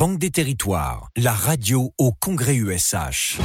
[0.00, 3.36] Banque des Territoires, la radio au Congrès USH.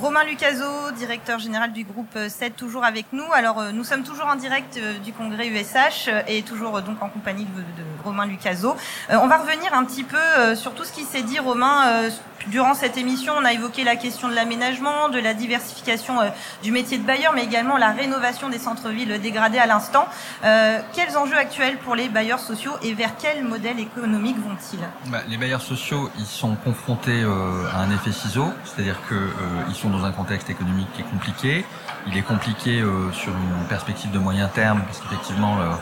[0.00, 3.24] Romain Lucaso, directeur général du groupe 7, toujours avec nous.
[3.32, 7.02] Alors, euh, nous sommes toujours en direct euh, du congrès USH euh, et toujours donc
[7.02, 8.74] en compagnie de, de Romain Lucaso.
[9.10, 12.08] on va revenir un petit peu sur tout ce qui s'est dit, Romain,
[12.48, 13.34] durant cette émission.
[13.38, 16.14] On a évoqué la question de l'aménagement, de la diversification
[16.62, 20.06] du métier de bailleur, mais également la rénovation des centres-villes dégradés à l'instant.
[20.42, 24.80] quels enjeux actuels pour les bailleurs sociaux et vers quel modèle économique vont-ils?
[25.10, 30.04] Bah, Les bailleurs sociaux, ils sont confrontés à un effet ciseau, c'est-à-dire qu'ils sont dans
[30.04, 31.64] un contexte économique qui est compliqué.
[32.06, 35.78] Il est compliqué euh, sur une perspective de moyen terme parce qu'effectivement leur,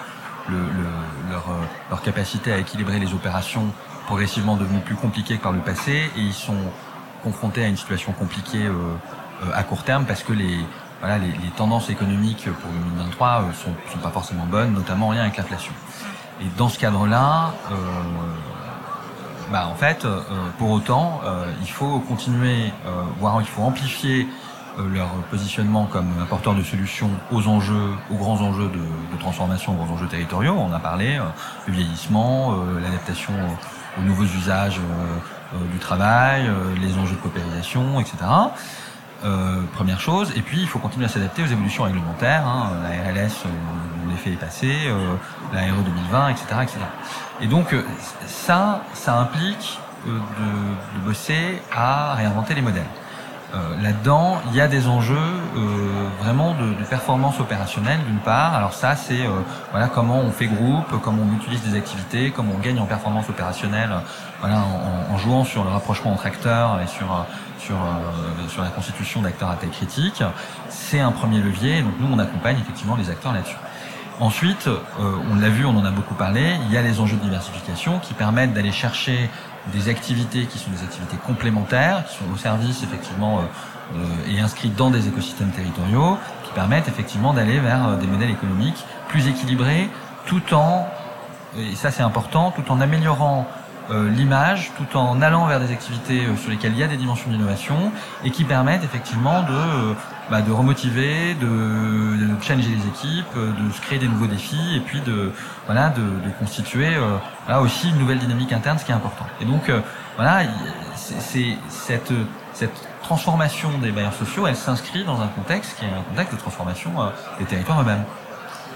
[0.49, 0.59] le,
[1.31, 1.55] leur, euh,
[1.91, 3.73] leur, capacité à équilibrer les opérations
[4.07, 6.59] progressivement devenue plus compliquée que par le passé et ils sont
[7.23, 8.97] confrontés à une situation compliquée euh,
[9.55, 10.59] à court terme parce que les,
[11.01, 15.23] voilà, les, les tendances économiques pour 2023 sont, sont pas forcément bonnes, notamment en lien
[15.23, 15.73] avec l'inflation.
[16.41, 17.75] Et dans ce cadre-là, euh,
[19.53, 20.23] bah, en fait, euh,
[20.57, 24.27] pour autant, euh, il faut continuer, euh, voire il faut amplifier
[24.91, 29.85] leur positionnement comme apporteur de solutions aux enjeux, aux grands enjeux de, de transformation, aux
[29.85, 30.55] grands enjeux territoriaux.
[30.59, 31.21] On a parlé
[31.67, 33.35] du vieillissement, l'adaptation
[33.99, 34.81] aux nouveaux usages
[35.71, 38.17] du travail, les enjeux de paupérisation, etc.
[39.25, 40.33] Euh, première chose.
[40.37, 42.45] Et puis, il faut continuer à s'adapter aux évolutions réglementaires.
[42.45, 45.15] Hein, la RLS, euh, l'effet est passé, euh,
[45.53, 46.79] la RE 2020, etc., etc.
[47.41, 47.75] Et donc,
[48.27, 52.83] ça, ça implique de, de, bosser à réinventer les modèles.
[53.83, 55.33] Là-dedans, il y a des enjeux
[56.21, 58.55] vraiment de, de, performance opérationnelle d'une part.
[58.55, 59.27] Alors ça, c'est
[59.71, 63.29] voilà comment on fait groupe, comment on utilise des activités, comment on gagne en performance
[63.29, 63.91] opérationnelle,
[64.41, 67.27] voilà en, en jouant sur le rapprochement entre acteurs et sur
[67.63, 70.23] sur, euh, sur la constitution d'acteurs à taille critique.
[70.69, 73.57] C'est un premier levier, donc nous on accompagne effectivement les acteurs là-dessus.
[74.21, 74.81] Ensuite, euh,
[75.31, 77.99] on l'a vu, on en a beaucoup parlé, il y a les enjeux de diversification
[77.99, 79.31] qui permettent d'aller chercher
[79.73, 84.75] des activités qui sont des activités complémentaires, qui sont au service effectivement euh, et inscrites
[84.75, 89.89] dans des écosystèmes territoriaux, qui permettent effectivement d'aller vers des modèles économiques plus équilibrés,
[90.27, 90.89] tout en,
[91.57, 96.27] et ça c'est important, tout en améliorant euh, l'image tout en allant vers des activités
[96.27, 97.93] euh, sur lesquelles il y a des dimensions d'innovation
[98.25, 99.95] et qui permettent effectivement de, euh,
[100.31, 104.81] bah, de remotiver, de, de, challenger les équipes, de se créer des nouveaux défis et
[104.81, 105.33] puis de,
[105.67, 106.91] voilà, de, de constituer
[107.49, 109.27] là aussi une nouvelle dynamique interne, ce qui est important.
[109.41, 109.71] Et donc
[110.17, 110.43] voilà,
[110.97, 112.13] c'est cette,
[112.53, 116.39] cette transformation des bailleurs sociaux, elle s'inscrit dans un contexte qui est un contexte de
[116.39, 116.91] transformation
[117.39, 118.05] des territoires eux-mêmes.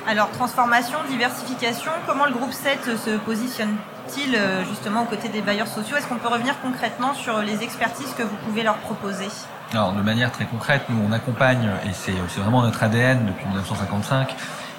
[0.09, 5.67] Alors transformation, diversification, comment le groupe 7 se positionne-t-il euh, justement aux côtés des bailleurs
[5.67, 5.97] sociaux?
[5.97, 9.27] Est-ce qu'on peut revenir concrètement sur les expertises que vous pouvez leur proposer?
[9.73, 14.37] Alors de manière très concrète, nous on accompagne, et c'est vraiment notre ADN depuis 1955,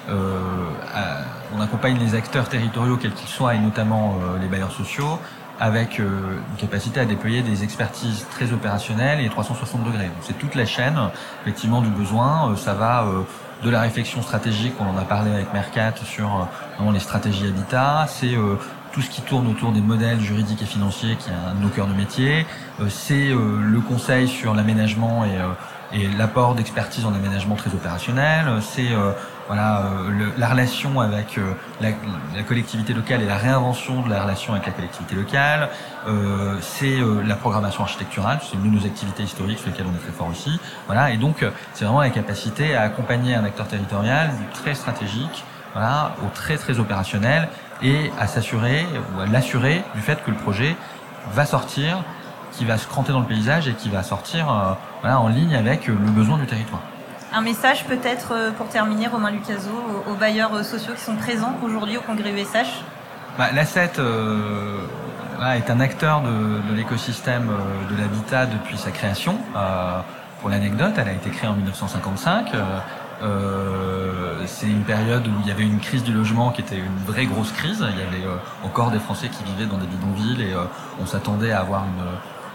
[0.08, 0.38] euh,
[1.54, 5.18] on accompagne les acteurs territoriaux quels qu'ils soient et notamment euh, les bailleurs sociaux
[5.60, 10.04] avec une capacité à déployer des expertises très opérationnelles et 360 degrés.
[10.04, 10.96] Donc c'est toute la chaîne
[11.42, 12.54] effectivement du besoin.
[12.56, 13.04] ça va
[13.62, 16.48] de la réflexion stratégique, on en a parlé avec Mercat sur
[16.80, 18.56] euh, les stratégies habitat, c'est euh,
[18.92, 21.68] tout ce qui tourne autour des modèles juridiques et financiers qui est un de nos
[21.68, 22.46] cœurs de métier,
[22.80, 28.88] euh, c'est le conseil sur l'aménagement et, et l'apport d'expertise en aménagement très opérationnel, c'est
[29.48, 31.40] voilà le, la relation avec
[31.80, 31.88] la,
[32.36, 35.70] la, collectivité locale et la réinvention de la relation avec la collectivité locale,
[36.06, 39.94] euh, c'est euh, la programmation architecturale, c'est une de nos activités historiques sur lesquelles on
[39.94, 40.60] est très fort aussi.
[40.86, 45.44] Voilà, et donc c'est vraiment la capacité à accompagner un acteur territorial du très stratégique,
[45.72, 47.48] voilà, au très très opérationnel
[47.82, 50.76] et à s'assurer ou à l'assurer du fait que le projet
[51.32, 52.02] va sortir,
[52.52, 55.54] qui va se cranter dans le paysage et qui va sortir euh, voilà, en ligne
[55.54, 56.82] avec le besoin du territoire.
[57.32, 59.70] Un message peut-être euh, pour terminer, Romain Lucaso,
[60.06, 62.82] aux, bailleurs euh, sociaux qui sont présents aujourd'hui au congrès USH
[63.36, 64.80] bah, L'ASSET euh,
[65.54, 69.38] est un acteur de, l'écosystème euh, de l'habitat depuis sa création.
[70.40, 72.52] Pour l'anecdote, elle a été créée en 1955.
[73.20, 77.04] Euh, c'est une période où il y avait une crise du logement qui était une
[77.04, 77.84] vraie grosse crise.
[77.90, 78.24] Il y avait
[78.62, 80.54] encore des Français qui vivaient dans des bidonvilles et
[81.00, 82.04] on s'attendait à avoir une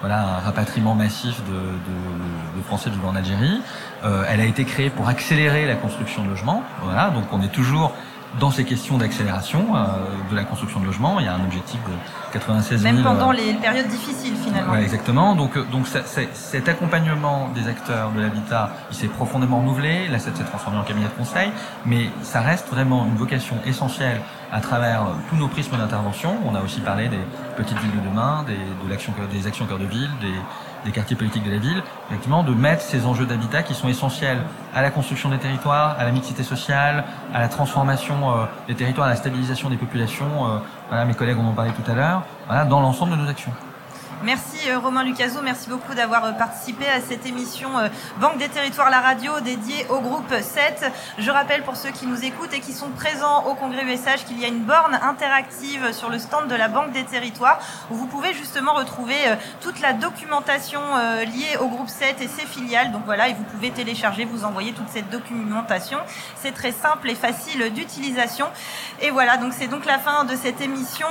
[0.04, 3.62] voilà, un rapatriement massif de, de, de Français vivant en Algérie.
[4.04, 6.62] Euh, elle a été créée pour accélérer la construction de logements.
[6.82, 7.94] Voilà, donc on est toujours
[8.40, 9.86] dans ces questions d'accélération euh,
[10.30, 11.20] de la construction de logements.
[11.20, 12.94] Il y a un objectif de 96 000...
[12.94, 14.74] Même pendant euh, les périodes difficiles, finalement.
[14.74, 15.36] Ouais, exactement.
[15.36, 20.08] Donc, euh, donc ça, cet accompagnement des acteurs de l'habitat, il s'est profondément renouvelé.
[20.08, 21.52] Là, ça s'est transformé en cabinet de conseil.
[21.86, 24.22] Mais ça reste vraiment une vocation essentielle
[24.52, 26.38] à travers tous nos prismes d'intervention.
[26.46, 27.20] On a aussi parlé des
[27.58, 30.34] petites villes de demain, des, de l'action, des actions cœur de ville, des,
[30.86, 34.40] des quartiers politiques de la ville, effectivement, de mettre ces enjeux d'habitat qui sont essentiels
[34.74, 37.04] à la construction des territoires, à la mixité sociale,
[37.34, 40.48] à la transformation euh, des territoires, à la stabilisation des populations.
[40.48, 40.58] Euh,
[40.90, 42.24] voilà, mes collègues en ont parlé tout à l'heure.
[42.48, 43.52] Voilà, dans l'ensemble de nos actions.
[44.24, 47.90] Merci euh, Romain Lucaso, merci beaucoup d'avoir euh, participé à cette émission euh,
[48.22, 50.90] Banque des territoires, la radio dédiée au groupe 7.
[51.18, 54.40] Je rappelle pour ceux qui nous écoutent et qui sont présents au congrès USH qu'il
[54.40, 57.60] y a une borne interactive sur le stand de la Banque des territoires
[57.92, 59.18] où vous pouvez justement retrouver
[59.60, 60.80] toute la documentation
[61.26, 62.92] liée au groupe 7 et ses filiales.
[62.92, 65.98] Donc voilà, et vous pouvez télécharger, vous envoyer toute cette documentation.
[66.42, 68.48] C'est très simple et facile d'utilisation.
[69.02, 71.08] Et voilà, donc c'est donc la fin de cette émission,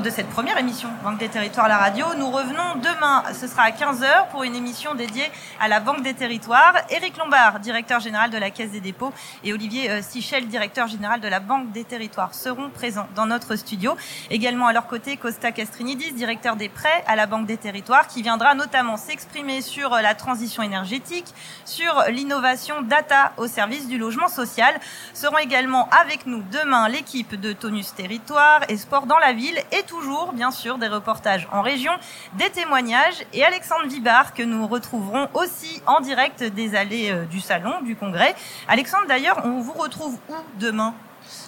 [0.00, 2.06] de cette première émission Banque des territoires, la radio.
[2.28, 3.22] Nous revenons demain.
[3.32, 5.30] Ce sera à 15h pour une émission dédiée
[5.60, 6.74] à la Banque des Territoires.
[6.90, 9.14] Éric Lombard, directeur général de la Caisse des dépôts,
[9.44, 13.56] et Olivier euh, Sichel, directeur général de la Banque des Territoires, seront présents dans notre
[13.56, 13.96] studio.
[14.30, 18.20] Également à leur côté, Costa Castrinidis, directeur des prêts à la Banque des Territoires, qui
[18.20, 21.32] viendra notamment s'exprimer sur la transition énergétique,
[21.64, 24.74] sur l'innovation data au service du logement social.
[25.14, 29.82] Seront également avec nous demain l'équipe de Tonus Territoire et Sport dans la ville et
[29.84, 31.92] toujours, bien sûr, des reportages en région
[32.34, 37.40] des témoignages et Alexandre Vibard que nous retrouverons aussi en direct des allées euh, du
[37.40, 38.34] salon du congrès.
[38.68, 40.94] Alexandre, d'ailleurs, on vous retrouve où demain?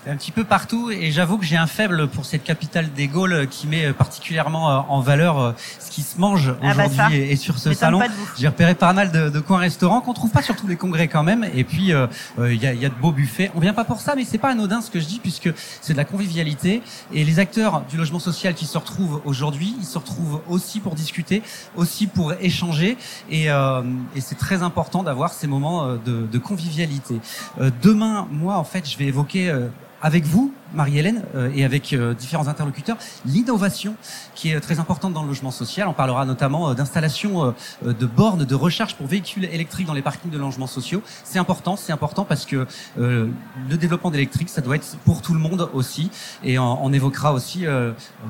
[0.07, 3.47] Un petit peu partout et j'avoue que j'ai un faible pour cette capitale des Gaules
[3.51, 7.37] qui met particulièrement euh, en valeur euh, ce qui se mange ah bah aujourd'hui et,
[7.37, 8.01] sur ce salon.
[8.39, 11.09] J'ai repéré pas mal de, de coins restaurants qu'on trouve pas sur tous les congrès
[11.09, 12.07] quand même et puis euh,
[12.39, 13.51] il y, a, y, a, de beaux buffets.
[13.55, 15.93] On vient pas pour ça mais c'est pas anodin ce que je dis puisque c'est
[15.93, 19.99] de la convivialité et les acteurs du logement social qui se retrouvent aujourd'hui, ils se
[19.99, 21.43] retrouvent aussi pour discuter,
[21.77, 22.97] aussi pour échanger
[23.31, 27.21] et, et c'est très important d'avoir ces moments de, de convivialité.
[27.83, 29.53] demain, moi en fait, je vais évoquer
[30.03, 33.95] avec vous, Marie-Hélène, euh, et avec euh, différents interlocuteurs, l'innovation
[34.35, 35.89] qui est très importante dans le logement social.
[35.89, 40.31] On parlera notamment euh, d'installation de bornes de recharge pour véhicules électriques dans les parkings
[40.31, 41.03] de logements sociaux.
[41.25, 45.41] C'est important, c'est important parce que le développement d'électrique, ça doit être pour tout le
[45.41, 46.11] monde aussi.
[46.45, 47.65] Et on, évoquera aussi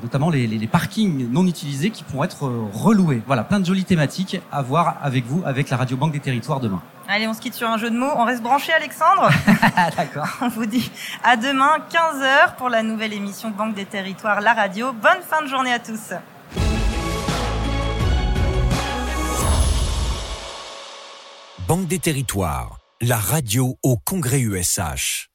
[0.01, 3.21] notamment les, les, parkings non utilisés qui pourront être reloués.
[3.25, 6.59] Voilà, plein de jolies thématiques à voir avec vous, avec la Radio Banque des Territoires
[6.59, 6.81] demain.
[7.13, 8.11] Allez, on se quitte sur un jeu de mots.
[8.15, 9.29] On reste branché, Alexandre.
[9.97, 10.29] D'accord.
[10.39, 10.89] On vous dit
[11.25, 14.93] à demain, 15h, pour la nouvelle émission Banque des Territoires, la radio.
[14.93, 16.13] Bonne fin de journée à tous.
[21.67, 25.30] Banque des Territoires, la radio au Congrès USH.